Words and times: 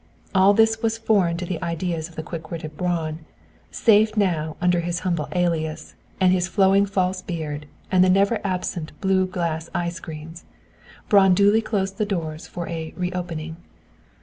All 0.33 0.55
this 0.55 0.81
was 0.81 0.97
foreign 0.97 1.37
to 1.37 1.45
the 1.45 1.61
ideas 1.61 2.09
of 2.09 2.15
the 2.15 2.23
quick 2.23 2.49
witted 2.49 2.75
Braun, 2.75 3.19
safe 3.69 4.17
now 4.17 4.57
under 4.59 4.79
his 4.79 5.01
humble 5.01 5.27
alias, 5.33 5.93
and 6.19 6.33
his 6.33 6.47
flowing 6.47 6.87
false 6.87 7.21
beard 7.21 7.67
and 7.91 8.03
the 8.03 8.09
never 8.09 8.39
absent 8.43 8.99
blue 8.99 9.27
glass 9.27 9.69
eye 9.75 9.89
screens. 9.89 10.43
Braun 11.07 11.35
duly 11.35 11.61
closed 11.61 11.99
the 11.99 12.05
doors 12.07 12.47
for 12.47 12.67
a 12.67 12.95
"reopening." 12.97 13.57